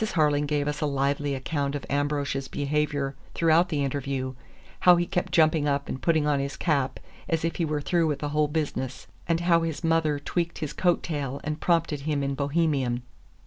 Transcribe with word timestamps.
Harling 0.01 0.47
gave 0.47 0.67
us 0.67 0.81
a 0.81 0.87
lively 0.87 1.35
account 1.35 1.75
of 1.75 1.85
Ambrosch's 1.87 2.47
behavior 2.47 3.13
throughout 3.35 3.69
the 3.69 3.83
interview; 3.83 4.33
how 4.79 4.95
he 4.95 5.05
kept 5.05 5.31
jumping 5.31 5.67
up 5.67 5.87
and 5.87 6.01
putting 6.01 6.25
on 6.25 6.39
his 6.39 6.57
cap 6.57 6.99
as 7.29 7.45
if 7.45 7.57
he 7.57 7.65
were 7.65 7.81
through 7.81 8.07
with 8.07 8.17
the 8.17 8.29
whole 8.29 8.47
business, 8.47 9.05
and 9.27 9.41
how 9.41 9.61
his 9.61 9.83
mother 9.83 10.17
tweaked 10.17 10.57
his 10.57 10.73
coat 10.73 11.03
tail 11.03 11.39
and 11.43 11.61
prompted 11.61 11.99
him 11.99 12.23
in 12.23 12.33
Bohemian. 12.33 13.03